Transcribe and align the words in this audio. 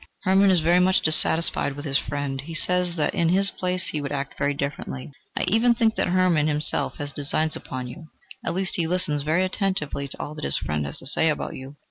"Hermann 0.23 0.49
is 0.49 0.61
very 0.61 0.79
much 0.79 1.01
dissatisfied 1.01 1.73
with 1.73 1.85
his 1.85 1.99
friend: 1.99 2.41
he 2.41 2.55
says 2.55 2.95
that 2.95 3.13
in 3.13 3.29
his 3.29 3.51
place 3.51 3.89
he 3.89 4.01
would 4.01 4.11
act 4.11 4.35
very 4.35 4.51
differently... 4.55 5.11
I 5.37 5.43
even 5.47 5.75
think 5.75 5.93
that 5.93 6.07
Hermann 6.07 6.47
himself 6.47 6.95
has 6.97 7.11
designs 7.13 7.55
upon 7.55 7.85
you; 7.85 8.07
at 8.43 8.55
least, 8.55 8.77
he 8.77 8.87
listens 8.87 9.21
very 9.21 9.43
attentively 9.43 10.07
to 10.07 10.19
all 10.19 10.33
that 10.33 10.43
his 10.43 10.57
friend 10.57 10.87
has 10.87 10.97
to 10.97 11.05
say 11.05 11.29
about 11.29 11.55
you." 11.55 11.75